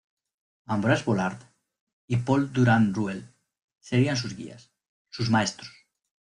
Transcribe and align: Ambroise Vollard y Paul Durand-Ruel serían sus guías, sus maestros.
Ambroise 0.65 1.03
Vollard 1.03 1.39
y 2.07 2.15
Paul 2.17 2.51
Durand-Ruel 2.51 3.35
serían 3.81 4.17
sus 4.17 4.35
guías, 4.35 4.71
sus 5.11 5.29
maestros. 5.29 5.71